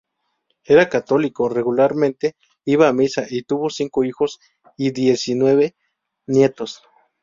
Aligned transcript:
Era 0.65 0.89
católico, 0.89 1.47
regularmente 1.47 2.35
iba 2.65 2.87
a 2.87 2.91
Misa 2.91 3.27
y 3.29 3.43
tuvo 3.43 3.69
cinco 3.69 4.03
hijos 4.03 4.39
y 4.75 4.89
diecinueve 4.93 5.75
nietos. 6.25 6.81